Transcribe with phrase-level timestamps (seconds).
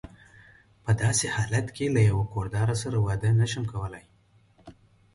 [0.83, 4.05] په داسې حالت کې له یوه کور داره سره واده نه شم کولای.